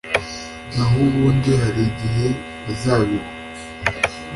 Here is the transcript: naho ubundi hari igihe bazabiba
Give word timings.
naho 0.75 0.97
ubundi 1.07 1.49
hari 1.61 1.81
igihe 1.91 2.27
bazabiba 2.65 3.29